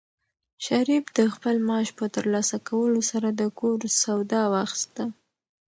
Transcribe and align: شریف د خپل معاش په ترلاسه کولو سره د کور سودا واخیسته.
شریف 0.65 1.05
د 1.17 1.19
خپل 1.33 1.55
معاش 1.67 1.89
په 1.97 2.05
ترلاسه 2.15 2.57
کولو 2.69 3.01
سره 3.11 3.27
د 3.39 3.41
کور 3.59 3.79
سودا 4.03 4.41
واخیسته. 4.53 5.03